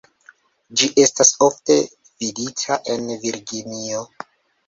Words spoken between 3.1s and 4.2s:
Virginio.